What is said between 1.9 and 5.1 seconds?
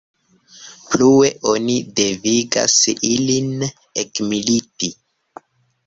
devigas ilin ekmiliti.